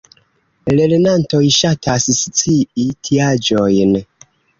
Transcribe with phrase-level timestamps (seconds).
[0.77, 3.93] Lernantoj ŝatas scii tiaĵojn!